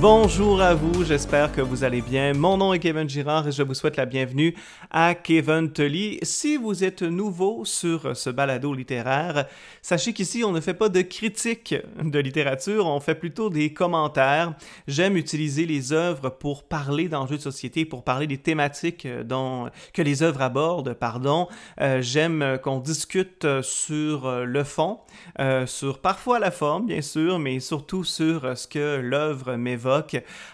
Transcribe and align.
Bonjour 0.00 0.62
à 0.62 0.72
vous, 0.72 1.04
j'espère 1.04 1.52
que 1.52 1.60
vous 1.60 1.84
allez 1.84 2.00
bien. 2.00 2.32
Mon 2.32 2.56
nom 2.56 2.72
est 2.72 2.78
Kevin 2.78 3.06
Girard 3.06 3.46
et 3.46 3.52
je 3.52 3.62
vous 3.62 3.74
souhaite 3.74 3.98
la 3.98 4.06
bienvenue 4.06 4.54
à 4.90 5.14
Kevin 5.14 5.70
Tully. 5.70 6.18
Si 6.22 6.56
vous 6.56 6.84
êtes 6.84 7.02
nouveau 7.02 7.66
sur 7.66 8.16
ce 8.16 8.30
balado 8.30 8.72
littéraire, 8.72 9.44
sachez 9.82 10.14
qu'ici 10.14 10.42
on 10.42 10.52
ne 10.52 10.60
fait 10.60 10.72
pas 10.72 10.88
de 10.88 11.02
critique 11.02 11.74
de 12.02 12.18
littérature, 12.18 12.86
on 12.86 12.98
fait 12.98 13.14
plutôt 13.14 13.50
des 13.50 13.74
commentaires. 13.74 14.54
J'aime 14.88 15.18
utiliser 15.18 15.66
les 15.66 15.92
œuvres 15.92 16.30
pour 16.30 16.62
parler 16.62 17.10
d'enjeux 17.10 17.36
de 17.36 17.42
société, 17.42 17.84
pour 17.84 18.02
parler 18.02 18.26
des 18.26 18.38
thématiques 18.38 19.06
dont, 19.26 19.68
que 19.92 20.00
les 20.00 20.22
œuvres 20.22 20.40
abordent, 20.40 20.94
pardon. 20.94 21.46
Euh, 21.82 22.00
J'aime 22.00 22.58
qu'on 22.62 22.78
discute 22.78 23.46
sur 23.60 24.46
le 24.46 24.64
fond, 24.64 25.00
euh, 25.40 25.66
sur 25.66 25.98
parfois 25.98 26.38
la 26.38 26.50
forme 26.50 26.86
bien 26.86 27.02
sûr, 27.02 27.38
mais 27.38 27.60
surtout 27.60 28.02
sur 28.02 28.56
ce 28.56 28.66
que 28.66 28.98
l'œuvre 28.98 29.56
m'évoque 29.56 29.89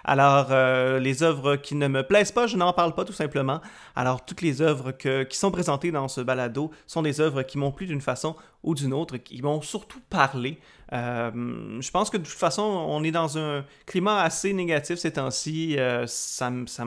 alors, 0.05 0.49
euh, 0.51 0.99
les 0.99 1.23
œuvres 1.23 1.57
qui 1.57 1.75
ne 1.75 1.89
me 1.89 2.03
plaisent 2.03 2.33
pas, 2.33 2.47
je 2.47 2.57
n'en 2.57 2.73
parle 2.73 2.95
pas 2.95 3.05
tout 3.05 3.13
simplement. 3.13 3.61
Alors, 3.95 4.25
toutes 4.25 4.43
les 4.43 4.63
œuvres 4.63 4.93
qui 4.93 5.37
sont 5.37 5.51
présentées 5.51 5.91
dans 5.91 6.09
ce 6.09 6.21
balado 6.21 6.71
sont 6.87 7.03
des 7.03 7.21
œuvres 7.21 7.43
qui 7.43 7.59
m'ont 7.59 7.73
plu 7.73 7.87
d'une 7.87 8.01
façon 8.01 8.37
ou 8.63 8.75
d'une 8.75 8.93
autre, 8.93 9.17
qui 9.17 9.41
m'ont 9.43 9.63
surtout 9.63 10.01
parlé. 10.11 10.59
Euh, 10.93 11.81
je 11.81 11.91
pense 11.91 12.11
que 12.11 12.17
de 12.17 12.23
toute 12.23 12.33
façon, 12.33 12.63
on 12.63 13.03
est 13.03 13.11
dans 13.11 13.39
un 13.39 13.65
climat 13.87 14.21
assez 14.23 14.53
négatif 14.53 14.99
ces 14.99 15.13
temps-ci. 15.13 15.77
Euh, 15.79 16.07
ça, 16.07 16.51
ça, 16.67 16.85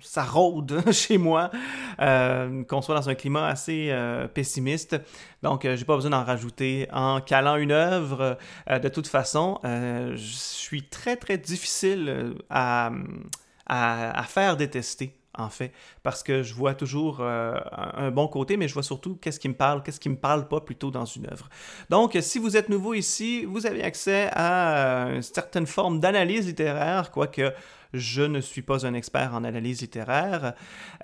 ça, 0.00 0.24
rôde 0.24 0.82
chez 0.92 1.18
moi, 1.18 1.50
qu'on 1.98 2.82
soit 2.82 2.94
dans 2.94 3.08
un 3.08 3.14
climat 3.14 3.46
assez 3.48 3.94
pessimiste. 4.34 4.96
Donc, 5.42 5.62
j'ai 5.62 5.84
pas 5.84 5.94
besoin 5.96 6.10
d'en 6.10 6.24
rajouter. 6.24 6.88
En 6.92 7.20
calant 7.20 7.56
une 7.56 7.72
œuvre, 7.72 8.38
de 8.68 8.88
toute 8.88 9.06
façon, 9.06 9.58
je 9.64 10.16
suis 10.16 10.82
très, 10.84 11.16
très 11.16 11.38
difficile 11.38 12.34
à, 12.50 12.90
à 13.66 14.22
faire 14.24 14.56
détester 14.56 15.12
en 15.38 15.50
fait, 15.50 15.72
parce 16.02 16.22
que 16.22 16.42
je 16.42 16.54
vois 16.54 16.74
toujours 16.74 17.18
euh, 17.20 17.54
un 17.72 18.10
bon 18.10 18.28
côté, 18.28 18.56
mais 18.56 18.68
je 18.68 18.74
vois 18.74 18.82
surtout 18.82 19.16
qu'est-ce 19.16 19.40
qui 19.40 19.48
me 19.48 19.54
parle, 19.54 19.82
qu'est-ce 19.82 20.00
qui 20.00 20.08
me 20.08 20.16
parle 20.16 20.48
pas 20.48 20.60
plutôt 20.60 20.90
dans 20.90 21.04
une 21.04 21.26
œuvre. 21.26 21.48
Donc, 21.90 22.16
si 22.20 22.38
vous 22.38 22.56
êtes 22.56 22.68
nouveau 22.68 22.94
ici, 22.94 23.44
vous 23.44 23.66
avez 23.66 23.82
accès 23.82 24.28
à 24.32 25.08
une 25.14 25.22
certaine 25.22 25.66
forme 25.66 26.00
d'analyse 26.00 26.46
littéraire, 26.46 27.10
quoique 27.10 27.52
je 27.92 28.22
ne 28.22 28.40
suis 28.40 28.62
pas 28.62 28.86
un 28.86 28.94
expert 28.94 29.34
en 29.34 29.44
analyse 29.44 29.80
littéraire. 29.80 30.54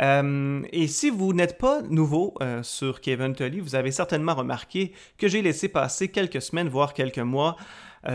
Euh, 0.00 0.62
et 0.72 0.88
si 0.88 1.10
vous 1.10 1.32
n'êtes 1.32 1.58
pas 1.58 1.80
nouveau 1.82 2.34
euh, 2.42 2.62
sur 2.62 3.00
Kevin 3.00 3.34
Tully, 3.34 3.60
vous 3.60 3.74
avez 3.74 3.92
certainement 3.92 4.34
remarqué 4.34 4.92
que 5.16 5.28
j'ai 5.28 5.42
laissé 5.42 5.68
passer 5.68 6.08
quelques 6.08 6.42
semaines, 6.42 6.68
voire 6.68 6.94
quelques 6.94 7.18
mois, 7.18 7.56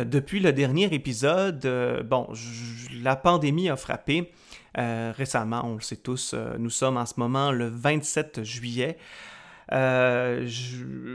depuis 0.04 0.42
le 0.42 0.52
dernier 0.52 0.94
épisode. 0.94 1.66
bon, 2.10 2.28
la 3.02 3.16
pandémie 3.16 3.70
a 3.70 3.78
frappé. 3.78 4.34
Euh, 4.78 5.12
récemment, 5.16 5.62
on 5.66 5.76
le 5.76 5.82
sait 5.82 5.96
tous, 5.96 6.34
euh, 6.34 6.56
nous 6.60 6.70
sommes 6.70 6.98
en 6.98 7.06
ce 7.06 7.16
moment 7.18 7.52
le 7.52 7.68
27 7.68 8.44
juillet. 8.44 8.98
Euh, 9.74 10.48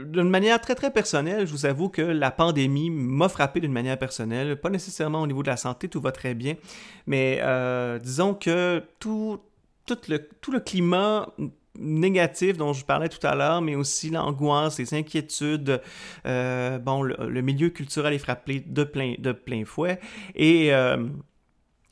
d'une 0.05 0.29
manière 0.29 0.61
très 0.61 0.75
très 0.75 0.91
personnelle, 0.91 1.47
je 1.47 1.51
vous 1.51 1.65
avoue 1.65 1.89
que 1.89 2.01
la 2.01 2.29
pandémie 2.29 2.91
m'a 2.91 3.29
frappé 3.29 3.61
d'une 3.61 3.71
manière 3.71 3.97
personnelle, 3.97 4.57
pas 4.57 4.69
nécessairement 4.69 5.21
au 5.21 5.27
niveau 5.27 5.41
de 5.41 5.47
la 5.47 5.57
santé, 5.57 5.87
tout 5.87 6.01
va 6.01 6.11
très 6.11 6.35
bien, 6.35 6.55
mais 7.07 7.41
disons 8.03 8.35
que 8.35 8.83
tout, 8.99 9.39
le, 10.07 10.17
tout 10.39 10.51
le 10.51 10.59
climat 10.59 11.29
négatif 11.79 12.57
dont 12.57 12.73
je 12.73 12.85
parlais 12.85 13.09
tout 13.09 13.25
à 13.25 13.33
l'heure, 13.33 13.63
mais 13.63 13.73
aussi 13.73 14.11
l'angoisse, 14.11 14.77
les 14.77 14.93
inquiétudes. 14.93 15.81
bon, 16.23 17.01
le, 17.01 17.41
milieu 17.41 17.69
culturel 17.69 18.13
est 18.13 18.19
frappé 18.19 18.59
de 18.63 18.83
plein, 18.83 19.15
de 19.17 19.31
plein 19.31 19.65
fouet. 19.65 19.99
Et 20.35 20.71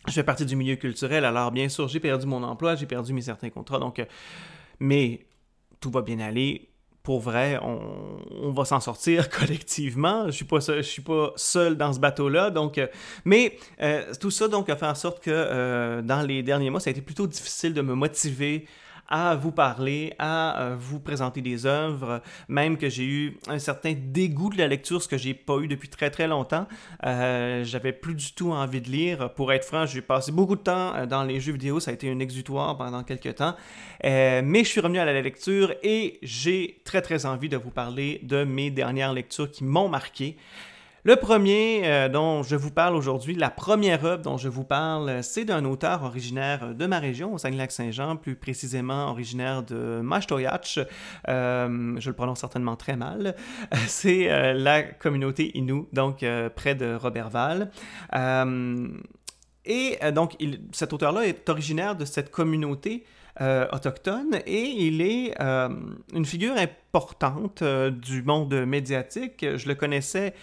je 0.08 0.14
fais 0.14 0.24
partie 0.24 0.46
du 0.46 0.56
milieu 0.56 0.76
culturel, 0.76 1.26
alors 1.26 1.52
bien 1.52 1.70
sûr, 1.70 1.88
j'ai 1.88 2.00
perdu 2.00 2.26
mon 2.26 2.44
emploi, 2.44 2.76
j'ai 2.76 2.86
perdu 2.86 3.14
mes 3.14 3.22
certains 3.22 3.50
contrats, 3.50 3.80
donc, 3.80 4.00
euh, 4.00 4.06
mais 4.80 5.26
tout 5.80 5.92
va 5.92 6.02
bien 6.02 6.20
aller. 6.20 6.68
Pour 7.04 7.20
vrai, 7.20 7.60
on, 7.64 8.52
va 8.52 8.64
s'en 8.64 8.80
sortir 8.80 9.28
collectivement. 9.40 10.28
Je 10.28 10.32
suis 10.32 10.46
pas 10.46 10.60
je 10.60 10.82
suis 10.82 11.02
pas 11.02 11.34
seul 11.36 11.76
dans 11.76 11.92
ce 11.94 12.00
bateau-là, 12.00 12.52
donc. 12.52 12.78
Euh, 12.78 12.86
mais 13.26 13.58
euh, 13.82 14.14
tout 14.20 14.30
ça 14.30 14.48
donc 14.48 14.70
a 14.70 14.76
fait 14.76 14.86
en 14.86 14.94
sorte 14.94 15.20
que 15.20 16.02
dans 16.02 16.22
les 16.22 16.44
derniers 16.44 16.70
mois, 16.70 16.80
ça 16.80 16.92
a 16.92 16.92
été 16.92 17.02
plutôt 17.02 17.26
difficile 17.26 17.74
de 17.74 17.82
me 17.82 17.96
motiver 17.96 18.68
à 19.12 19.36
vous 19.36 19.52
parler, 19.52 20.14
à 20.18 20.62
euh, 20.62 20.76
vous 20.80 21.00
présenter 21.00 21.42
des 21.42 21.66
œuvres, 21.66 22.22
même 22.48 22.78
que 22.78 22.90
j'ai 22.90 23.06
eu 23.06 23.38
un 23.48 23.60
certain 23.60 23.94
dégoût 23.94 24.50
de 24.50 24.58
la 24.58 24.68
lecture, 24.68 25.04
ce 25.04 25.10
que 25.10 25.18
j'ai 25.18 25.34
pas 25.34 25.58
eu 25.58 25.68
depuis 25.68 25.90
très 25.90 26.10
très 26.10 26.28
longtemps. 26.28 26.66
Euh, 27.06 27.64
j'avais 27.66 27.92
plus 27.92 28.16
du 28.16 28.34
tout 28.34 28.52
envie 28.52 28.80
de 28.80 28.90
lire. 28.90 29.34
Pour 29.34 29.52
être 29.52 29.66
franc, 29.66 29.86
j'ai 29.86 30.02
passé 30.02 30.32
beaucoup 30.32 30.56
de 30.56 30.62
temps 30.62 30.96
euh, 30.96 31.06
dans 31.06 31.24
les 31.24 31.42
jeux 31.42 31.52
vidéo, 31.52 31.82
ça 31.82 31.92
a 31.92 31.94
été 31.94 32.10
un 32.10 32.20
exutoire 32.20 32.78
pendant 32.78 33.04
quelques 33.04 33.36
temps. 33.36 33.56
mais 34.02 34.64
je 34.64 34.70
suis 34.70 34.80
revenu 34.80 35.00
à 35.00 35.06
la 35.06 35.22
lecture 35.22 35.74
et 35.84 36.18
j'ai 36.24 36.82
très 36.86 37.02
très 37.02 37.26
envie 37.26 37.50
de 37.50 37.58
vous 37.58 37.70
parler 37.70 38.22
de 38.24 38.46
mes 38.46 38.72
dernières 38.72 39.14
lectures 39.14 39.52
qui 39.52 39.66
m'ont 39.66 39.90
marqué. 39.90 40.38
Le 41.04 41.16
premier 41.16 41.82
euh, 41.86 42.10
dont 42.10 42.44
je 42.44 42.56
vous 42.56 42.70
parle 42.70 42.96
aujourd'hui, 42.96 43.34
la 43.34 43.50
première 43.50 44.06
œuvre 44.06 44.22
dont 44.22 44.38
je 44.38 44.48
vous 44.48 44.64
parle, 44.64 45.24
c'est 45.24 45.46
d'un 45.46 45.66
auteur 45.66 46.04
originaire 46.04 46.76
de 46.76 46.86
ma 46.86 47.00
région, 47.00 47.34
au 47.34 47.40
Saguenay-Lac-Saint-Jean, 47.40 48.18
plus 48.18 48.36
précisément 48.36 49.10
originaire 49.10 49.64
de 49.64 50.00
Mashtoyach. 50.04 50.78
Euh, 51.28 51.96
je 51.98 52.08
le 52.08 52.16
prononce 52.16 52.42
certainement 52.42 52.76
très 52.76 52.98
mal. 52.98 53.36
C'est 53.88 54.30
euh, 54.30 54.54
la 54.54 54.84
communauté 54.84 55.58
Innu, 55.58 55.86
donc 55.92 56.24
près 56.56 56.76
de 56.76 56.94
Robertval. 56.94 57.72
et 59.66 60.00
donc, 60.14 60.38
cet 60.72 60.94
auteur-là 60.94 61.26
est 61.26 61.50
originaire 61.50 61.96
de 61.96 62.06
cette 62.06 62.30
communauté 62.30 63.06
autochtone 63.40 64.40
et 64.46 64.62
il 64.62 65.02
est 65.02 65.34
une 65.40 66.26
figure 66.26 66.56
importante 66.58 67.64
du 67.64 68.22
monde 68.22 68.54
médiatique. 68.66 69.44
Je 69.56 69.68
le 69.68 69.74
connaissais 69.74 70.36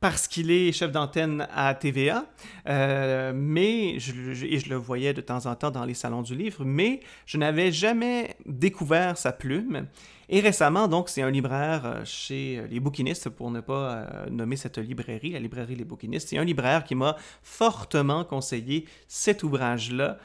parce 0.00 0.28
qu'il 0.28 0.50
est 0.50 0.72
chef 0.72 0.92
d'antenne 0.92 1.48
à 1.54 1.74
TVA, 1.74 2.26
euh, 2.68 3.32
mais 3.34 3.98
je, 3.98 4.44
et 4.44 4.58
je 4.58 4.68
le 4.68 4.76
voyais 4.76 5.14
de 5.14 5.20
temps 5.20 5.46
en 5.46 5.54
temps 5.54 5.70
dans 5.70 5.84
les 5.84 5.94
salons 5.94 6.22
du 6.22 6.34
livre, 6.34 6.64
mais 6.64 7.00
je 7.24 7.38
n'avais 7.38 7.72
jamais 7.72 8.36
découvert 8.44 9.16
sa 9.16 9.32
plume. 9.32 9.86
Et 10.28 10.40
récemment, 10.40 10.88
donc, 10.88 11.08
c'est 11.08 11.22
un 11.22 11.30
libraire 11.30 11.86
euh, 11.86 12.04
chez 12.04 12.58
euh, 12.58 12.66
les 12.66 12.80
bouquinistes, 12.80 13.30
pour 13.30 13.50
ne 13.50 13.60
pas 13.60 14.26
nommer 14.30 14.56
cette 14.56 14.78
librairie, 14.78 15.30
la 15.30 15.38
librairie 15.38 15.76
Les 15.76 15.84
Bouquinistes. 15.84 16.28
C'est 16.28 16.38
un 16.38 16.44
libraire 16.44 16.84
qui 16.84 16.94
m'a 16.94 17.16
fortement 17.42 18.24
conseillé 18.24 18.86
cet 19.08 19.42
ouvrage-là. 19.44 20.18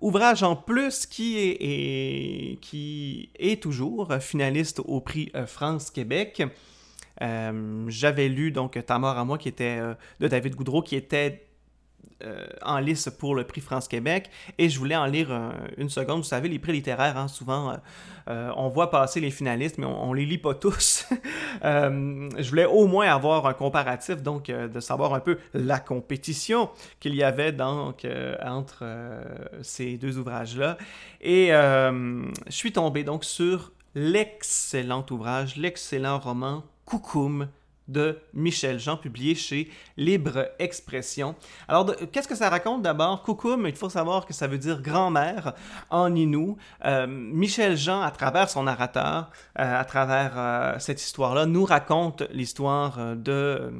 Ouvrage 0.00 0.44
en 0.44 0.54
plus 0.54 1.06
qui 1.06 1.38
est, 1.38 2.60
qui 2.60 3.30
est 3.38 3.60
toujours 3.60 4.14
finaliste 4.20 4.80
au 4.84 5.00
prix 5.00 5.32
France-Québec. 5.46 6.44
Euh, 7.22 7.84
j'avais 7.88 8.28
lu 8.28 8.50
donc 8.50 8.78
Ta 8.86 8.98
mort 8.98 9.18
à 9.18 9.24
moi 9.24 9.38
qui 9.38 9.48
était 9.48 9.78
euh, 9.80 9.94
de 10.20 10.28
David 10.28 10.54
Goudreau 10.54 10.82
qui 10.82 10.96
était 10.96 11.44
euh, 12.24 12.46
en 12.62 12.78
lice 12.78 13.08
pour 13.18 13.34
le 13.34 13.44
prix 13.44 13.60
France-Québec 13.60 14.30
et 14.58 14.68
je 14.68 14.78
voulais 14.78 14.96
en 14.96 15.06
lire 15.06 15.30
une 15.76 15.88
seconde. 15.88 16.18
Vous 16.18 16.24
savez, 16.24 16.48
les 16.48 16.58
prix 16.58 16.72
littéraires, 16.72 17.16
hein, 17.16 17.28
souvent, 17.28 17.76
on 18.26 18.68
voit 18.68 18.90
passer 18.90 19.20
les 19.20 19.30
finalistes, 19.30 19.78
mais 19.78 19.86
on, 19.86 20.12
ne 20.12 20.16
les 20.16 20.26
lit 20.26 20.38
pas 20.38 20.54
tous. 20.54 21.06
je 21.62 22.48
voulais 22.48 22.64
au 22.64 22.86
moins 22.88 23.08
avoir 23.08 23.46
un 23.46 23.54
comparatif, 23.54 24.22
donc 24.22 24.46
de 24.46 24.80
savoir 24.80 25.14
un 25.14 25.20
peu 25.20 25.38
la 25.54 25.78
compétition 25.78 26.70
qu'il 26.98 27.14
y 27.14 27.22
avait 27.22 27.52
donc 27.52 28.04
entre 28.44 28.84
ces 29.62 29.96
deux 29.96 30.18
ouvrages-là. 30.18 30.76
Et 31.20 31.50
je 31.50 32.32
suis 32.48 32.72
tombé 32.72 33.04
donc 33.04 33.24
sur 33.24 33.72
l'excellent 33.94 35.06
ouvrage, 35.10 35.56
l'excellent 35.56 36.18
roman 36.18 36.64
Coucoum 36.88 37.48
de 37.86 38.18
Michel 38.32 38.78
Jean, 38.78 38.96
publié 38.96 39.34
chez 39.34 39.70
Libre 39.98 40.48
Expression. 40.58 41.34
Alors, 41.68 41.94
qu'est-ce 42.10 42.26
que 42.26 42.34
ça 42.34 42.48
raconte 42.48 42.80
d'abord? 42.80 43.22
Coucoum, 43.22 43.66
il 43.66 43.76
faut 43.76 43.90
savoir 43.90 44.24
que 44.24 44.32
ça 44.32 44.46
veut 44.46 44.56
dire 44.56 44.80
grand-mère 44.80 45.52
en 45.90 46.14
Inou. 46.14 46.56
Euh, 46.86 47.06
Michel 47.06 47.76
Jean, 47.76 48.00
à 48.00 48.10
travers 48.10 48.48
son 48.48 48.62
narrateur, 48.62 49.30
euh, 49.58 49.80
à 49.80 49.84
travers 49.84 50.32
euh, 50.36 50.78
cette 50.78 51.02
histoire-là, 51.02 51.44
nous 51.44 51.66
raconte 51.66 52.22
l'histoire 52.30 53.16
de, 53.16 53.70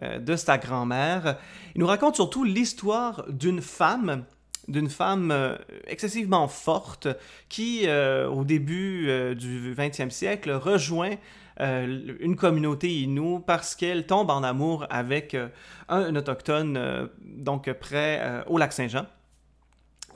de 0.00 0.36
sa 0.36 0.56
grand-mère. 0.56 1.36
Il 1.74 1.80
nous 1.80 1.88
raconte 1.88 2.14
surtout 2.14 2.44
l'histoire 2.44 3.24
d'une 3.28 3.60
femme 3.60 4.24
d'une 4.68 4.88
femme 4.88 5.56
excessivement 5.86 6.48
forte 6.48 7.08
qui, 7.48 7.86
au 7.88 8.44
début 8.44 9.34
du 9.34 9.74
20e 9.74 10.10
siècle, 10.10 10.52
rejoint 10.52 11.16
euh, 11.60 12.16
une 12.20 12.34
communauté 12.36 12.88
Innu 12.88 13.40
parce 13.46 13.74
qu'elle 13.74 14.06
tombe 14.06 14.30
en 14.30 14.42
amour 14.42 14.86
avec 14.88 15.34
euh, 15.34 15.48
un, 15.88 16.16
autochtone, 16.16 16.76
euh, 16.76 17.06
donc 17.20 17.70
près 17.74 18.42
au 18.46 18.58
lac 18.58 18.72
Saint-Jean. 18.72 19.06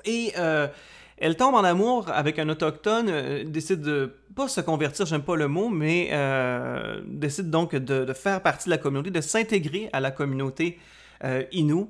Et 0.04 0.32
elle 1.18 1.36
tombe 1.36 1.54
en 1.54 1.64
amour 1.64 2.08
avec 2.10 2.38
un 2.38 2.48
autochtone, 2.48 3.42
décide 3.44 3.80
de 3.80 4.14
pas 4.36 4.46
se 4.46 4.60
convertir, 4.60 5.04
j'aime 5.06 5.22
pas 5.22 5.34
le 5.34 5.48
mot, 5.48 5.68
mais 5.68 6.10
décide 7.06 7.50
donc 7.50 7.74
de, 7.74 8.12
faire 8.12 8.40
partie 8.40 8.66
de 8.66 8.70
la 8.70 8.78
communauté, 8.78 9.10
de 9.10 9.20
s'intégrer 9.20 9.88
à 9.92 9.98
la 9.98 10.12
communauté 10.12 10.78
Innu. 11.50 11.86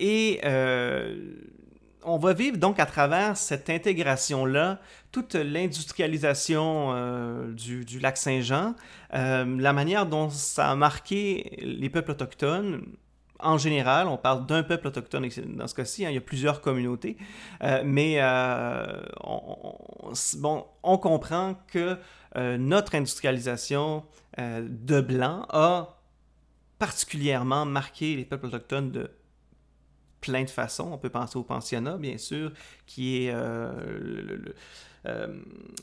et 0.00 0.40
on 2.04 2.18
va 2.18 2.32
vivre 2.32 2.56
donc 2.56 2.80
à 2.80 2.86
travers 2.86 3.36
cette 3.36 3.70
intégration-là, 3.70 4.80
toute 5.10 5.34
l'industrialisation 5.34 7.48
du, 7.48 7.84
du, 7.84 7.98
lac 7.98 8.16
Saint-Jean, 8.16 8.74
la 9.12 9.72
manière 9.72 10.06
dont 10.06 10.30
ça 10.30 10.70
a 10.70 10.74
marqué 10.74 11.58
les 11.60 11.90
peuples 11.90 12.12
autochtones, 12.12 12.82
en 13.42 13.58
général, 13.58 14.08
on 14.08 14.16
parle 14.16 14.46
d'un 14.46 14.62
peuple 14.62 14.88
autochtone 14.88 15.28
dans 15.56 15.66
ce 15.66 15.74
cas-ci, 15.74 16.06
hein, 16.06 16.10
il 16.10 16.14
y 16.14 16.18
a 16.18 16.22
plusieurs 16.22 16.60
communautés, 16.60 17.16
euh, 17.62 17.82
mais 17.84 18.16
euh, 18.20 18.84
on, 19.22 20.12
bon, 20.38 20.64
on 20.82 20.98
comprend 20.98 21.56
que 21.66 21.98
euh, 22.36 22.56
notre 22.56 22.94
industrialisation 22.94 24.04
de 24.38 25.02
blanc 25.02 25.44
a 25.50 25.98
particulièrement 26.78 27.66
marqué 27.66 28.16
les 28.16 28.24
peuples 28.24 28.46
autochtones 28.46 28.90
de 28.90 29.10
plein 30.22 30.44
de 30.44 30.50
façons. 30.50 30.88
On 30.90 30.98
peut 30.98 31.10
penser 31.10 31.36
au 31.36 31.42
pensionnat, 31.42 31.98
bien 31.98 32.16
sûr, 32.16 32.52
qui 32.86 33.26
est 33.26 33.34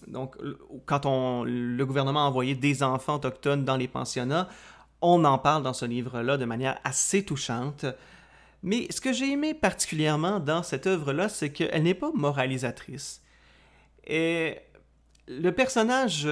donc, 0.08 0.38
quand 0.86 1.06
on, 1.06 1.44
le 1.44 1.86
gouvernement 1.86 2.26
a 2.26 2.28
envoyé 2.28 2.56
des 2.56 2.84
enfants 2.84 3.16
autochtones 3.16 3.66
dans 3.66 3.78
les 3.78 3.88
pensionnats, 3.88 4.48
on 5.02 5.24
en 5.26 5.38
parle 5.38 5.64
dans 5.64 5.74
ce 5.74 5.86
livre-là 5.86 6.38
de 6.38 6.46
manière 6.46 6.80
assez 6.84 7.24
touchante. 7.24 7.86
Mais 8.64 8.88
ce 8.90 9.00
que 9.00 9.14
j'ai 9.14 9.32
aimé 9.32 9.54
particulièrement 9.54 10.40
dans 10.40 10.64
cette 10.64 10.88
œuvre-là, 10.88 11.30
c'est 11.30 11.52
qu'elle 11.52 11.84
n'est 11.84 11.94
pas 11.94 12.12
moralisatrice. 12.14 13.22
Et 14.06 14.58
le 15.28 15.52
personnage, 15.52 16.24
euh, 16.26 16.32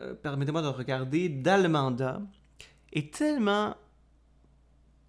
euh, 0.00 0.14
permettez-moi 0.14 0.62
de 0.62 0.68
regarder, 0.68 1.28
d'Almanda 1.28 2.20
est 2.92 3.14
tellement, 3.14 3.76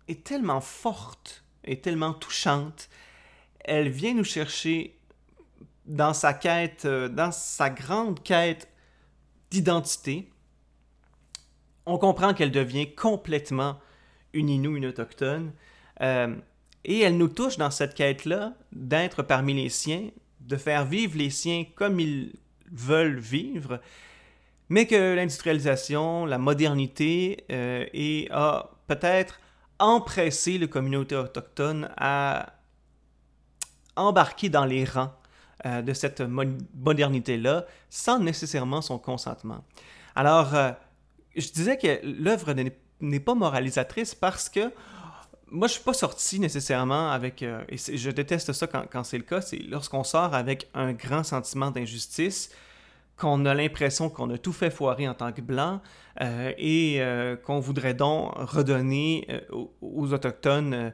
est 0.07 0.23
tellement 0.23 0.61
forte, 0.61 1.42
et 1.65 1.79
tellement 1.81 2.13
touchante. 2.13 2.89
Elle 3.59 3.89
vient 3.89 4.13
nous 4.13 4.23
chercher 4.23 4.97
dans 5.85 6.13
sa 6.13 6.33
quête, 6.33 6.85
euh, 6.85 7.09
dans 7.09 7.31
sa 7.31 7.69
grande 7.69 8.21
quête 8.23 8.69
d'identité, 9.51 10.29
on 11.85 11.97
comprend 11.97 12.33
qu'elle 12.33 12.51
devient 12.51 12.93
complètement 12.93 13.79
une 14.33 14.49
Inou, 14.49 14.77
une 14.77 14.85
autochtone. 14.85 15.51
Euh, 16.01 16.35
et 16.85 16.99
elle 16.99 17.17
nous 17.17 17.27
touche 17.27 17.57
dans 17.57 17.71
cette 17.71 17.93
quête-là 17.93 18.53
d'être 18.71 19.23
parmi 19.23 19.53
les 19.53 19.69
siens, 19.69 20.09
de 20.41 20.57
faire 20.57 20.85
vivre 20.85 21.17
les 21.17 21.29
siens 21.29 21.65
comme 21.75 21.99
ils 21.99 22.33
veulent 22.71 23.19
vivre, 23.19 23.79
mais 24.69 24.87
que 24.87 25.13
l'industrialisation, 25.13 26.25
la 26.25 26.37
modernité 26.37 27.45
euh, 27.51 27.85
et 27.93 28.27
a 28.31 28.71
peut-être 28.87 29.39
empressé 29.83 30.57
les 30.57 30.69
communautés 30.69 31.15
autochtones 31.15 31.89
à 31.97 32.53
embarquer 33.95 34.49
dans 34.49 34.65
les 34.65 34.85
rangs 34.85 35.13
euh, 35.65 35.81
de 35.81 35.93
cette 35.93 36.21
modernité-là 36.21 37.65
sans 37.89 38.19
nécessairement 38.19 38.81
son 38.81 38.97
consentement. 38.97 39.63
Alors, 40.15 40.53
je 41.35 41.49
disais 41.51 41.77
que 41.77 41.99
l'œuvre 42.03 42.53
n'est 43.01 43.19
pas 43.19 43.33
moralisatrice 43.33 44.13
parce 44.13 44.49
que 44.49 44.71
moi, 45.53 45.67
je 45.67 45.73
suis 45.73 45.83
pas 45.83 45.93
sorti 45.93 46.39
nécessairement 46.39 47.11
avec, 47.11 47.43
euh, 47.43 47.63
et 47.69 47.77
je 47.77 48.09
déteste 48.09 48.53
ça 48.53 48.65
quand, 48.65 49.03
c'est 49.03 49.19
le 49.19 49.23
cas, 49.23 49.39
c'est 49.39 49.57
lorsqu'on 49.57 50.03
sort 50.03 50.33
avec 50.33 50.67
un 50.73 50.93
grand 50.93 51.23
sentiment 51.23 51.69
d'injustice, 51.69 52.49
qu'on 53.17 53.45
a 53.45 53.53
l'impression 53.53 54.09
qu'on 54.09 54.29
a 54.31 54.37
tout 54.37 54.53
fait 54.53 54.71
foirer 54.71 55.07
en 55.07 55.13
tant 55.13 55.31
que 55.31 55.41
blanc 55.41 55.81
euh, 56.21 56.51
et 56.57 57.01
euh, 57.01 57.35
qu'on 57.35 57.59
voudrait 57.59 57.93
donc 57.93 58.33
redonner 58.35 59.27
aux, 59.81 60.13
Autochtones 60.13 60.93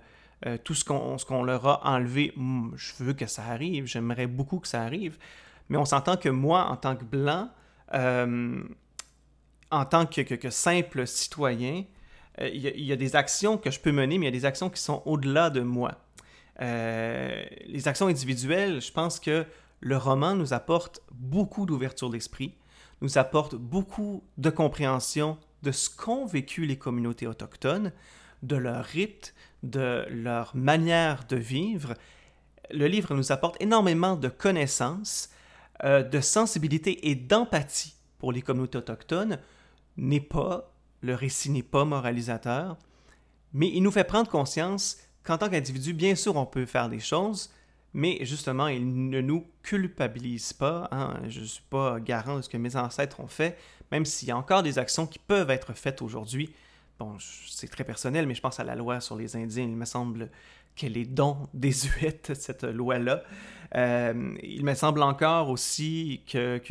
tout 0.64 0.74
ce 0.74 0.86
qu'on 1.26 1.44
leur 1.44 1.68
a 1.68 1.92
enlevé. 1.92 2.34
Je 2.76 3.04
veux 3.04 3.14
que 3.14 3.26
ça 3.26 3.44
arrive, 3.44 3.86
j'aimerais 3.86 4.28
beaucoup 4.28 4.60
que 4.60 4.68
ça 4.68 4.82
arrive, 4.84 5.18
mais 5.68 5.78
on 5.78 5.86
s'entend 5.86 6.16
que 6.16 6.30
moi, 6.30 6.68
en 6.70 6.78
tant 6.78 6.96
que 6.96 7.04
blanc, 7.04 7.50
en 9.72 9.86
tant 9.86 10.06
que, 10.06 10.50
simple 10.50 11.06
citoyen, 11.08 11.84
euh, 12.42 12.50
il 12.50 12.86
y, 12.86 12.92
a 12.92 12.96
des 12.96 13.16
actions 13.16 13.58
que 13.58 13.72
je 13.72 13.80
peux 13.80 13.92
mener, 13.92 14.18
mais 14.18 14.26
il 14.26 14.30
y 14.34 14.36
a 14.36 14.40
des 14.40 14.46
actions 14.46 14.70
qui 14.70 14.82
sont 14.82 15.02
au-delà 15.06 15.50
de 15.50 15.62
moi. 15.62 15.96
Euh, 16.62 17.44
les 17.68 17.88
actions 17.88 18.08
individuelles, 18.08 18.82
je 18.82 18.92
pense 18.92 19.20
que 19.20 19.46
le 19.82 19.98
roman 19.98 20.36
nous 20.36 20.54
apporte 20.54 21.02
beaucoup 21.12 21.66
d'ouverture 21.66 22.10
d'esprit, 22.10 22.56
nous 23.02 23.18
apporte 23.18 23.56
beaucoup 23.56 24.24
de 24.38 24.50
compréhension 24.50 25.38
de 25.64 25.72
ce 25.72 25.90
qu'ont 25.90 26.26
vécu 26.26 26.66
les 26.66 26.78
communautés 26.78 27.28
autochtones, 27.28 27.92
de 28.44 28.56
leurs 28.56 28.86
rites, 28.86 29.34
de 29.64 30.06
leur 30.10 30.56
manière 30.56 31.26
de 31.28 31.36
vivre. 31.36 31.94
Le 32.72 32.88
livre 32.88 33.14
nous 33.14 33.32
apporte 33.32 33.62
énormément 33.62 34.16
de 34.16 34.30
connaissances, 34.30 35.30
euh, 35.84 36.04
de 36.04 36.22
sensibilité 36.22 37.10
et 37.10 37.16
d'empathie 37.16 37.96
pour 38.18 38.32
les 38.32 38.42
communautés 38.42 38.78
autochtones, 38.78 39.40
n'est 39.98 40.22
pas, 40.22 40.74
le 41.02 41.16
récit 41.16 41.50
n'est 41.50 41.64
pas 41.64 41.86
moralisateur, 41.86 42.78
mais 43.54 43.70
il 43.70 43.82
nous 43.82 43.92
fait 43.92 44.04
prendre 44.04 44.30
conscience 44.30 44.98
qu'en 45.24 45.38
tant 45.38 45.50
qu'individu, 45.50 45.94
bien 45.94 46.16
sûr, 46.16 46.36
on 46.36 46.46
peut 46.46 46.66
faire 46.66 46.90
des 46.90 47.00
choses, 47.00 47.50
mais 47.94 48.20
justement, 48.22 48.68
il 48.68 49.10
ne 49.10 49.22
nous 49.22 49.46
culpabilise 49.64 50.54
pas. 50.54 50.88
Hein. 50.92 51.20
Je 51.28 51.42
ne 51.42 51.46
suis 51.46 51.64
pas 51.70 52.00
garant 52.00 52.38
de 52.38 52.42
ce 52.42 52.50
que 52.50 52.58
mes 52.58 52.76
ancêtres 52.76 53.20
ont 53.20 53.28
fait, 53.28 53.58
même 53.92 54.06
s'il 54.06 54.28
y 54.28 54.32
a 54.32 54.38
encore 54.38 54.64
des 54.64 54.78
actions 54.78 55.08
qui 55.08 55.20
peuvent 55.20 55.50
être 55.50 55.74
faites 55.74 56.02
aujourd'hui. 56.02 56.54
Bon, 57.00 57.16
c'est 57.48 57.70
très 57.70 57.84
personnel, 57.84 58.28
mais 58.28 58.36
je 58.36 58.42
pense 58.42 58.60
à 58.60 58.64
la 58.64 58.76
loi 58.76 59.00
sur 59.00 59.16
les 59.16 59.36
Indiens. 59.36 59.64
Il 59.64 59.76
me 59.76 59.86
semble 59.86 60.30
qu'elle 60.76 60.98
est 60.98 61.06
don 61.06 61.38
désuète, 61.54 62.34
cette 62.36 62.64
loi-là. 62.64 63.24
Euh, 63.76 64.36
il 64.44 64.66
me 64.66 64.74
semble 64.74 65.02
encore 65.02 65.50
aussi 65.50 66.22
que, 66.28 66.62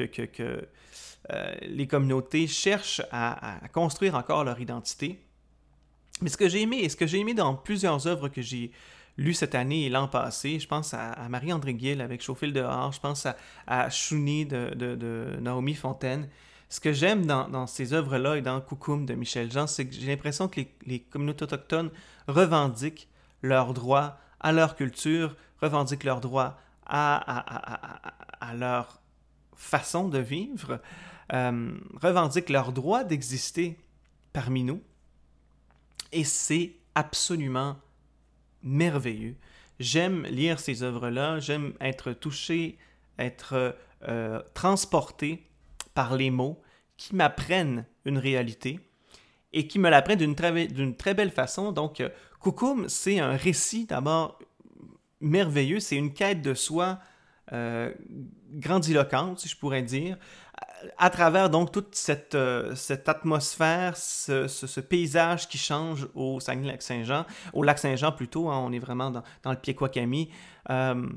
euh, 1.30 1.54
les 1.62 1.86
communautés 1.86 2.46
cherchent 2.46 3.02
à, 3.10 3.60
construire 3.72 4.14
encore 4.14 4.44
leur 4.44 4.60
identité. 4.60 5.18
Mais 6.20 6.30
ce 6.30 6.36
que 6.36 6.48
j'ai 6.48 6.62
aimé, 6.62 6.78
et 6.78 6.88
ce 6.88 6.96
que 6.96 7.06
j'ai 7.06 7.18
aimé 7.18 7.34
dans 7.34 7.54
plusieurs 7.54 8.06
œuvres 8.06 8.28
que 8.28 8.42
j'ai 8.42 8.72
lues 9.18 9.34
cette 9.34 9.54
année 9.54 9.84
et 9.84 9.90
l'an 9.90 10.08
passé, 10.08 10.58
je 10.58 10.66
pense 10.66 10.94
à, 10.94 11.28
Marie-André 11.28 11.76
Gill 11.78 12.00
avec 12.00 12.22
Chauffer 12.22 12.50
dehors, 12.50 12.92
je 12.92 13.00
pense 13.00 13.26
à, 13.26 13.36
à 13.66 13.90
Chouni 13.90 14.46
de, 14.46 15.36
Naomi 15.40 15.74
Fontaine. 15.74 16.28
Ce 16.70 16.80
que 16.80 16.92
j'aime 16.92 17.26
dans, 17.26 17.66
ces 17.66 17.92
œuvres-là 17.92 18.36
et 18.36 18.42
dans 18.42 18.60
Coucoum 18.60 19.04
de 19.04 19.14
Michel 19.14 19.50
Jean, 19.50 19.66
c'est 19.66 19.86
que 19.86 19.94
j'ai 19.94 20.06
l'impression 20.06 20.48
que 20.48 20.60
les, 20.86 21.00
communautés 21.00 21.44
autochtones 21.44 21.90
revendiquent 22.26 23.08
leurs 23.42 23.74
droits 23.74 24.18
à 24.40 24.52
leur 24.52 24.76
culture, 24.76 25.36
revendiquent 25.60 26.04
leurs 26.04 26.20
droits 26.20 26.58
à, 26.86 27.18
à 28.40 28.54
leur 28.54 29.00
façon 29.54 30.08
de 30.08 30.18
vivre. 30.18 30.80
Euh, 31.34 31.76
revendiquent 32.00 32.48
leur 32.48 32.72
droit 32.72 33.04
d'exister 33.04 33.76
parmi 34.32 34.64
nous. 34.64 34.82
Et 36.12 36.24
c'est 36.24 36.76
absolument 36.94 37.76
merveilleux. 38.62 39.36
J'aime 39.78 40.24
lire 40.24 40.58
ces 40.58 40.82
œuvres-là, 40.82 41.38
j'aime 41.38 41.72
être 41.80 42.12
touché, 42.12 42.78
être 43.18 43.76
euh, 44.08 44.42
transporté 44.54 45.46
par 45.94 46.16
les 46.16 46.30
mots 46.30 46.60
qui 46.96 47.14
m'apprennent 47.14 47.86
une 48.04 48.18
réalité 48.18 48.80
et 49.52 49.66
qui 49.66 49.78
me 49.78 49.88
l'apprennent 49.88 50.18
d'une 50.18 50.34
très, 50.34 50.68
très, 50.96 51.14
belle 51.14 51.30
façon. 51.30 51.72
Donc, 51.72 52.00
euh, 52.00 52.08
Koukoum, 52.40 52.88
c'est 52.88 53.20
un 53.20 53.36
récit 53.36 53.86
d'abord 53.86 54.38
merveilleux, 55.20 55.80
c'est 55.80 55.96
une 55.96 56.12
quête 56.12 56.42
de 56.42 56.54
soi 56.54 57.00
grandiloquente, 58.52 59.38
si 59.38 59.48
je 59.48 59.56
pourrais 59.56 59.80
dire, 59.80 60.18
à 60.96 61.10
travers 61.10 61.50
donc 61.50 61.72
toute 61.72 61.94
cette, 61.94 62.34
euh, 62.34 62.74
cette 62.74 63.08
atmosphère, 63.08 63.96
ce, 63.96 64.80
paysage 64.80 65.48
qui 65.48 65.58
change 65.58 66.08
au 66.14 66.40
Saguenay-Lac-Saint-Jean, 66.40 67.24
au 67.52 67.62
Lac-Saint-Jean 67.62 68.12
plutôt, 68.12 68.48
hein, 68.48 68.62
on 68.64 68.72
est 68.72 68.78
vraiment 68.78 69.10
dans, 69.10 69.22
dans 69.42 69.50
le 69.50 69.56
Pied-Quacami. 69.56 70.30
Euh, 70.70 71.08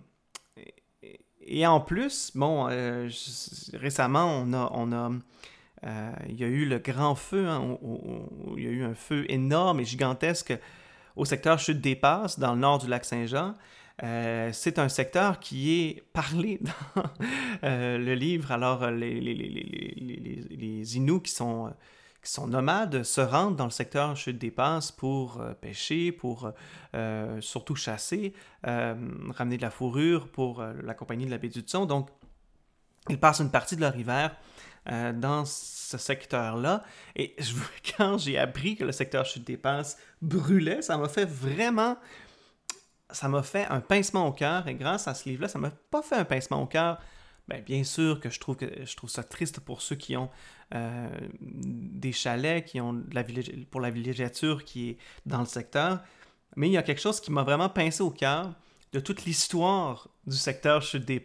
et 1.42 1.66
en 1.66 1.80
plus, 1.80 2.32
bon, 2.36 2.68
euh, 2.70 3.10
récemment, 3.74 4.26
on 4.26 4.54
a, 4.54 4.70
on 4.74 4.92
a 4.92 5.12
il 6.30 6.40
y 6.40 6.44
a 6.44 6.48
eu 6.48 6.66
le 6.66 6.78
grand 6.78 7.16
feu, 7.16 7.48
hein, 7.48 7.76
il 8.56 8.64
y 8.64 8.68
a 8.68 8.70
eu 8.70 8.84
un 8.84 8.94
feu 8.94 9.26
énorme 9.30 9.80
et 9.80 9.86
gigantesque 9.86 10.54
au 11.16 11.26
secteur 11.26 11.58
Chute 11.58 11.82
des 11.82 11.96
Passes, 11.96 12.38
dans 12.38 12.54
le 12.54 12.60
nord 12.60 12.78
du 12.78 12.88
lac 12.88 13.04
Saint-Jean. 13.04 13.56
Euh, 14.04 14.50
c'est 14.52 14.80
un 14.80 14.90
secteur 14.90 15.40
qui 15.40 15.80
est 15.80 16.04
parlé 16.14 16.60
dans 16.96 17.04
euh, 17.64 17.98
le 17.98 18.14
livre. 18.16 18.52
Alors, 18.52 18.90
les, 18.90 19.20
les, 19.20 19.34
les, 19.36 20.98
Inuits 20.98 21.22
qui 21.22 21.32
sont, 21.32 21.72
qui 22.24 22.32
sont 22.32 22.48
nomades 22.48 23.04
se 23.04 23.22
rendent 23.22 23.56
dans 23.56 23.66
le 23.66 23.72
secteur 23.72 24.16
chute 24.18 24.40
des 24.40 24.50
passes 24.50 24.92
pour 24.92 25.40
euh, 25.40 25.54
pêcher, 25.54 26.12
pour 26.12 26.52
surtout 27.40 27.76
chasser, 27.76 28.34
ramener 28.64 29.58
de 29.58 29.62
la 29.62 29.72
fourrure 29.72 30.28
pour 30.28 30.64
la 30.64 30.94
compagnie 30.94 31.26
de 31.26 31.32
la 31.32 31.38
baie 31.38 31.50
du 31.50 31.62
Tson. 31.62 31.86
Donc, 31.86 32.10
ils 33.10 33.20
passent 33.20 33.40
une 33.40 33.52
partie 33.52 33.76
de 33.76 33.82
leur 33.82 33.96
hiver 33.96 34.36
dans 34.86 35.46
ce 35.46 35.98
secteur-là. 35.98 36.84
Et 37.16 37.36
quand 37.98 38.18
j'ai 38.18 38.38
appris 38.38 38.76
que 38.76 38.84
le 38.84 38.92
secteur 38.92 39.26
chute 39.26 39.46
des 39.46 39.54
dépenses 39.54 39.96
brûlait, 40.22 40.82
ça 40.82 40.98
m'a 40.98 41.08
fait 41.08 41.26
vraiment 41.26 41.98
ça 43.12 43.28
m'a 43.28 43.44
fait 43.44 43.66
un 43.70 43.80
pincement 43.80 44.28
au 44.28 44.32
cœur 44.32 44.68
et 44.68 44.76
grâce 44.76 45.08
à 45.08 45.14
ce 45.14 45.28
livre-là, 45.30 45.48
ça 45.48 45.60
m'a 45.60 45.70
pas 45.70 46.02
fait 46.02 46.16
un 46.16 46.26
pincement 46.26 46.62
au 46.62 46.68
cœur. 46.68 47.00
Ben, 47.48 47.62
bien 47.64 47.84
sûr 47.84 48.20
que 48.20 48.30
je 48.30 48.40
trouve 48.40 48.56
que 48.56 48.86
ça 49.08 49.24
triste 49.24 49.60
pour 49.60 49.82
ceux 49.82 49.96
qui 49.96 50.16
ont 50.16 50.30
euh, 50.74 51.10
des 51.42 52.12
chalets, 52.14 52.64
qui 52.66 52.80
ont 52.80 53.04
la 53.12 53.24
pour 53.70 53.82
la 53.82 53.90
villégiature 53.90 54.64
qui 54.64 54.92
est 54.92 54.98
dans 55.26 55.40
le 55.40 55.46
secteur. 55.46 56.00
Mais 56.56 56.70
il 56.70 56.72
y 56.72 56.78
a 56.78 56.84
quelque 56.84 57.02
chose 57.02 57.20
qui 57.20 57.32
m'a 57.32 57.44
vraiment 57.44 57.70
pincé 57.70 58.04
au 58.04 58.12
cœur 58.12 58.54
de 58.94 59.00
toute 59.00 59.26
l'histoire 59.26 60.10
du 60.28 60.36
secteur 60.36 60.82
chute 60.82 61.06
des 61.06 61.20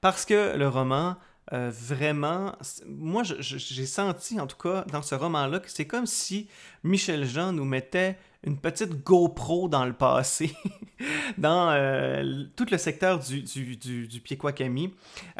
parce 0.00 0.24
que 0.24 0.56
le 0.56 0.68
roman 0.68 1.16
euh, 1.52 1.70
vraiment, 1.70 2.52
moi 2.86 3.22
j'ai 3.22 3.86
senti 3.86 4.40
en 4.40 4.46
tout 4.46 4.56
cas 4.56 4.84
dans 4.90 5.02
ce 5.02 5.14
roman-là 5.14 5.60
que 5.60 5.70
c'est 5.70 5.86
comme 5.86 6.06
si 6.06 6.48
Michel 6.82 7.26
Jean 7.26 7.52
nous 7.52 7.66
mettait 7.66 8.16
une 8.44 8.58
petite 8.58 9.02
GoPro 9.02 9.68
dans 9.68 9.84
le 9.84 9.92
passé, 9.92 10.54
dans 11.38 11.70
euh, 11.70 12.44
tout 12.56 12.66
le 12.70 12.78
secteur 12.78 13.18
du, 13.18 13.42
du, 13.42 13.76
du, 13.76 14.06
du 14.06 14.22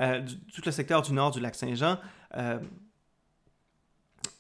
euh, 0.01 0.23
tout 0.55 0.63
le 0.65 0.73
secteur 0.73 1.03
du 1.03 1.13
nord 1.13 1.31
du 1.31 1.41
lac 1.41 1.55
Saint-Jean. 1.55 1.99
Euh, 2.37 2.59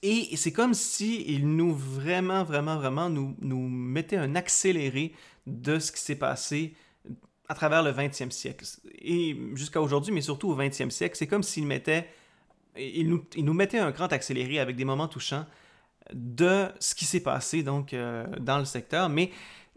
et 0.02 0.36
c'est 0.36 0.52
comme 0.52 0.74
si 0.74 1.24
il 1.28 1.48
nous 1.48 1.74
vraiment, 1.74 2.44
vraiment, 2.44 2.76
vraiment 2.76 3.08
nous, 3.08 3.36
nous 3.40 3.68
mettait 3.68 4.16
un 4.16 4.34
accéléré 4.34 5.14
de 5.46 5.78
ce 5.78 5.92
qui 5.92 6.00
s'est 6.00 6.16
passé 6.16 6.74
à 7.48 7.54
travers 7.54 7.82
le 7.82 7.90
20e 7.90 8.30
siècle. 8.30 8.64
Et 9.00 9.36
jusqu'à 9.54 9.80
aujourd'hui, 9.80 10.12
mais 10.12 10.22
surtout 10.22 10.48
au 10.48 10.56
20e 10.56 10.90
siècle, 10.90 11.16
c'est 11.16 11.26
comme 11.26 11.42
s'il 11.42 11.66
mettait, 11.66 12.08
il 12.76 13.08
nous, 13.08 13.54
mettait 13.54 13.78
un 13.78 13.90
grand 13.90 14.12
accéléré 14.12 14.58
avec 14.58 14.76
des 14.76 14.84
moments 14.84 15.08
touchants 15.08 15.46
de 16.12 16.68
ce 16.80 16.94
qui 16.94 17.04
s'est 17.04 17.22
passé 17.22 17.62
donc 17.62 17.94
euh, 17.94 18.26
dans 18.40 18.58
le 18.58 18.64
secteur. 18.64 19.08
Mais 19.08 19.30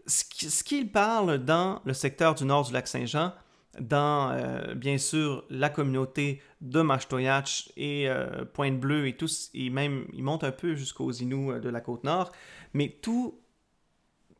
ce 0.06 0.64
qu'il 0.64 0.90
parle 0.90 1.38
dans 1.38 1.80
le 1.84 1.92
secteur 1.92 2.34
du 2.34 2.44
nord 2.44 2.66
du 2.66 2.72
lac 2.72 2.88
Saint-Jean, 2.88 3.32
dans 3.80 4.30
euh, 4.30 4.74
bien 4.74 4.98
sûr 4.98 5.44
la 5.50 5.68
communauté 5.68 6.42
de 6.60 6.80
Machtoyach 6.80 7.70
et 7.76 8.08
euh, 8.08 8.44
Pointe-Bleue 8.44 9.06
et 9.06 9.16
tous, 9.16 9.50
et 9.54 9.70
même 9.70 10.06
il 10.12 10.24
monte 10.24 10.44
un 10.44 10.50
peu 10.50 10.74
jusqu'aux 10.74 11.12
Inuits 11.12 11.60
de 11.60 11.68
la 11.68 11.80
côte 11.80 12.04
nord, 12.04 12.32
mais 12.72 12.98
tout, 13.02 13.38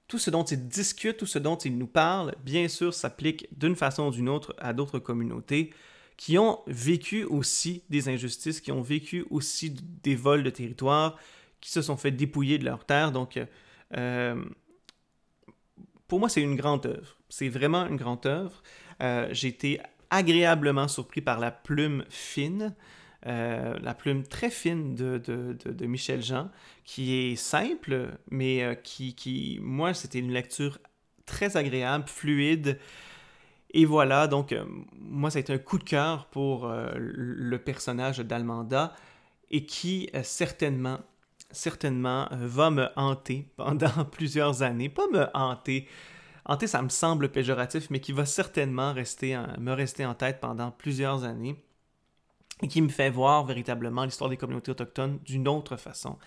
tout 0.09 0.19
ce 0.19 0.31
dont 0.31 0.45
il 0.45 0.69
discute, 0.69 1.19
tout 1.19 1.27
ce 1.27 1.39
dont 1.39 1.57
il 1.57 1.77
nous 1.77 1.87
parle, 1.87 2.35
bien 2.43 2.67
sûr 2.67 2.95
s'applique 2.95 3.47
d'une 3.57 3.77
façon 3.77 4.09
ou 4.09 4.11
d'une 4.11 4.29
autre 4.29 4.55
à 4.59 4.73
d'autres 4.73 4.99
communautés 4.99 5.71
qui 6.17 6.37
ont 6.37 6.61
vécu 6.67 7.23
aussi 7.25 7.85
des 7.91 8.09
injustices, 8.09 8.61
qui 8.61 8.73
ont 8.73 8.83
vécu 8.83 9.25
aussi 9.31 9.71
des 10.03 10.17
vols 10.17 10.43
de 10.43 10.51
territoire, 10.51 11.17
qui 11.61 11.71
se 11.71 11.81
sont 11.81 11.97
fait 11.97 12.11
dépouiller 12.11 12.59
de 12.59 12.65
leurs 12.65 12.85
terres. 12.85 13.13
Donc, 13.13 13.39
euh, 13.97 14.45
pour 16.09 16.19
moi, 16.19 16.29
c'est 16.29 16.43
une 16.43 16.57
grande 16.57 16.87
œuvre. 16.87 17.17
C'est 17.29 17.49
vraiment 17.49 17.87
une 17.87 17.97
grande 17.97 18.27
œuvre. 18.27 18.63
Euh, 19.01 19.29
j'ai 19.31 19.49
été 19.49 19.81
agréablement 20.11 20.89
surpris 20.89 21.21
par 21.21 21.39
la 21.39 21.53
plume 21.53 22.05
fine, 22.09 22.75
euh, 23.27 23.77
la 23.81 23.95
plume 23.95 24.23
très 24.23 24.51
fine 24.51 24.95
de, 24.95 25.87
Michel 25.87 26.23
Jean, 26.23 26.51
qui 26.85 27.15
est 27.15 27.37
simple, 27.37 28.19
mais 28.31 28.79
qui, 28.83 29.15
qui 29.15 29.59
moi, 29.63 29.95
c'était 29.95 30.19
une 30.19 30.33
lecture 30.33 30.79
très 31.27 31.57
agréable, 31.57 32.09
fluide. 32.09 32.79
Et 33.75 33.85
voilà, 33.85 34.29
donc 34.29 34.55
moi, 34.93 35.31
ça 35.31 35.39
a 35.39 35.41
été 35.41 35.53
un 35.53 35.59
coup 35.59 35.79
de 35.79 35.85
cœur 35.85 36.27
pour 36.27 36.73
le 36.97 37.59
personnage 37.59 38.19
d'Almanda 38.19 38.95
et 39.51 39.67
qui 39.67 40.09
certainement 40.23 41.01
certainement, 41.51 42.29
euh, 42.33 42.47
va 42.47 42.71
me 42.71 42.89
hanter 42.97 43.51
pendant 43.57 44.05
plusieurs 44.11 44.63
années. 44.63 44.89
Pas 44.89 45.09
me 45.13 45.27
hanter. 45.35 45.89
Hanter, 46.45 46.67
ça 46.67 46.83
me 46.83 46.89
semble 46.89 47.31
péjoratif, 47.31 47.91
mais 47.91 48.01
qui 48.01 48.13
va 48.13 48.25
certainement 48.25 48.93
rester 48.93 49.39
me 49.59 49.73
rester 49.73 50.07
en 50.07 50.15
tête 50.15 50.41
pendant 50.41 50.71
plusieurs 50.71 51.25
années 51.25 51.63
qui 52.67 52.83
me 52.83 52.89
fait 52.89 53.11
voir 53.11 53.45
véritablement 53.45 54.05
l'histoire 54.05 54.31
des 54.31 54.37
communautés 54.37 54.71
autochtones 54.71 55.19
d'une 55.25 55.47
autre 55.47 55.77
façon. 55.77 56.19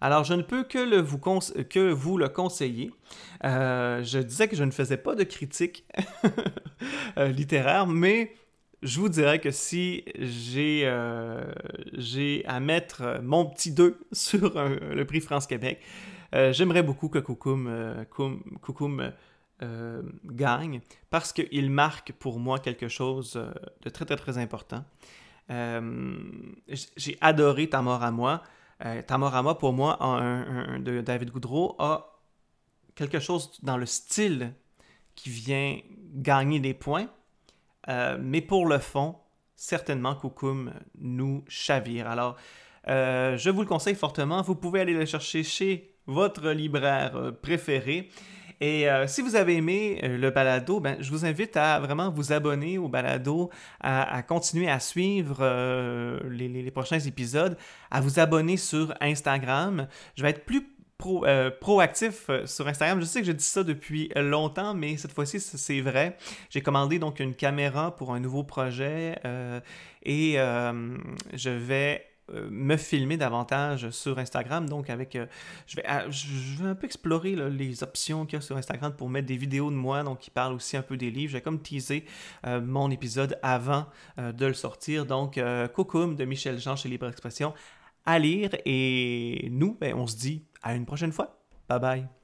Alors, 0.00 0.24
je 0.24 0.34
ne 0.34 0.42
peux 0.42 0.62
que, 0.62 1.90
vous, 1.90 2.18
le 2.18 2.28
conseiller. 2.28 2.92
Euh, 3.44 4.02
je 4.04 4.18
disais 4.18 4.46
que 4.48 4.54
je 4.54 4.64
ne 4.64 4.70
faisais 4.70 4.96
pas 4.96 5.14
de 5.14 5.24
critique 5.24 5.84
euh, 7.18 7.28
littéraire, 7.28 7.86
mais 7.86 8.32
je 8.82 9.00
vous 9.00 9.08
dirais 9.08 9.40
que 9.40 9.50
si 9.50 10.04
j'ai 10.14 10.82
euh, 10.84 11.52
à 12.44 12.60
mettre 12.60 13.20
mon 13.22 13.46
petit 13.46 13.72
2 13.72 13.98
sur 14.12 14.52
le 14.54 15.04
prix 15.04 15.20
France-Québec, 15.20 15.80
j'aimerais 16.32 16.84
beaucoup 16.84 17.08
que 17.08 17.18
Koukoum, 17.18 19.12
euh, 19.60 20.02
gagne 20.24 20.80
parce 21.10 21.32
qu'il 21.32 21.68
marque 21.68 22.12
pour 22.12 22.38
moi 22.38 22.60
quelque 22.60 22.86
chose 22.86 23.32
de 23.82 23.90
très 23.90 24.04
très 24.04 24.14
très 24.14 24.38
important. 24.38 24.84
J'ai 25.48 27.18
adoré 27.20 27.68
Ta 27.68 27.82
mort 27.82 28.02
à 28.02 28.10
moi. 28.10 28.42
Ta 29.06 29.18
mort 29.18 29.34
à 29.34 29.42
moi, 29.42 29.58
pour 29.58 29.72
moi, 29.72 29.96
de 30.78 31.00
David 31.00 31.30
Goudreau, 31.30 31.74
a 31.78 32.20
quelque 32.94 33.18
chose 33.18 33.58
dans 33.62 33.76
le 33.76 33.86
style 33.86 34.52
qui 35.14 35.30
vient 35.30 35.78
gagner 36.14 36.60
des 36.60 36.74
points 36.74 37.08
euh, 37.88 38.18
mais 38.20 38.40
pour 38.40 38.66
le 38.66 38.78
fond, 38.78 39.16
certainement 39.56 40.14
Koukoum 40.14 40.72
nous 40.98 41.44
chavire. 41.48 42.06
Alors, 42.08 42.36
euh, 42.88 43.36
je 43.36 43.50
vous 43.50 43.62
le 43.62 43.66
conseille 43.66 43.94
fortement. 43.94 44.42
Vous 44.42 44.54
pouvez 44.54 44.80
aller 44.80 44.92
le 44.92 45.06
chercher 45.06 45.42
chez 45.42 45.94
votre 46.06 46.50
libraire 46.50 47.16
euh, 47.16 47.32
préféré. 47.32 48.10
Et 48.60 48.86
si 49.06 49.22
vous 49.22 49.36
avez 49.36 49.56
aimé 49.56 50.00
le 50.02 50.30
balado, 50.30 50.80
ben, 50.80 50.96
je 51.00 51.10
vous 51.10 51.24
invite 51.24 51.56
à 51.56 51.78
vraiment 51.78 52.10
vous 52.10 52.32
abonner 52.32 52.76
au 52.76 52.88
balado, 52.88 53.50
à, 53.80 54.22
continuer 54.22 54.68
à 54.68 54.80
suivre 54.80 55.38
les, 56.28 56.48
les, 56.48 56.70
prochains 56.70 56.98
épisodes, 56.98 57.56
à 57.90 58.00
vous 58.00 58.18
abonner 58.18 58.56
sur 58.56 58.92
Instagram. 59.00 59.86
Je 60.16 60.22
vais 60.22 60.30
être 60.30 60.44
plus 60.44 60.66
euh, 61.06 61.52
proactif 61.60 62.28
euh, 62.28 62.44
sur 62.44 62.66
Instagram. 62.66 63.00
Je 63.00 63.04
sais 63.04 63.20
que 63.20 63.26
je 63.28 63.30
dis 63.30 63.44
ça 63.44 63.62
depuis 63.62 64.10
longtemps, 64.16 64.74
mais 64.74 64.96
cette 64.96 65.12
fois-ci, 65.12 65.38
c'est 65.38 65.80
vrai. 65.80 66.16
J'ai 66.50 66.60
commandé 66.60 66.98
donc 66.98 67.20
une 67.20 67.36
caméra 67.36 67.94
pour 67.94 68.12
un 68.12 68.18
nouveau 68.18 68.42
projet 68.42 69.16
euh, 69.24 69.60
et 70.02 70.32
je 70.34 71.50
vais 71.50 72.07
me 72.50 72.76
filmer 72.76 73.16
davantage 73.16 73.90
sur 73.90 74.18
Instagram. 74.18 74.68
Donc, 74.68 74.90
avec, 74.90 75.18
je, 75.66 75.76
vais, 75.76 75.84
je 76.10 76.62
vais 76.62 76.68
un 76.68 76.74
peu 76.74 76.86
explorer 76.86 77.36
les 77.50 77.82
options 77.82 78.26
qu'il 78.26 78.34
y 78.34 78.38
a 78.38 78.40
sur 78.40 78.56
Instagram 78.56 78.92
pour 78.96 79.08
mettre 79.08 79.26
des 79.26 79.36
vidéos 79.36 79.70
de 79.70 79.76
moi, 79.76 80.02
donc 80.02 80.18
qui 80.20 80.30
parlent 80.30 80.54
aussi 80.54 80.76
un 80.76 80.82
peu 80.82 80.96
des 80.96 81.10
livres. 81.10 81.32
J'ai 81.32 81.40
comme 81.40 81.60
teasé 81.60 82.04
mon 82.44 82.90
épisode 82.90 83.38
avant 83.42 83.86
de 84.18 84.46
le 84.46 84.54
sortir. 84.54 85.06
Donc, 85.06 85.40
Cocoum 85.74 86.16
de 86.16 86.24
Michel 86.24 86.58
Jean 86.58 86.76
chez 86.76 86.88
Libre 86.88 87.08
Expression 87.08 87.54
à 88.04 88.18
lire. 88.18 88.50
Et 88.64 89.48
nous, 89.50 89.76
ben, 89.80 89.94
on 89.94 90.06
se 90.06 90.16
dit 90.16 90.44
à 90.62 90.74
une 90.74 90.86
prochaine 90.86 91.12
fois. 91.12 91.38
Bye 91.68 91.80
bye. 91.80 92.17